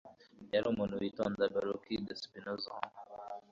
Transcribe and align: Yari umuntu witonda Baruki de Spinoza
Yari 0.53 0.67
umuntu 0.73 0.99
witonda 1.01 1.51
Baruki 1.53 1.93
de 2.05 2.13
Spinoza 2.21 2.71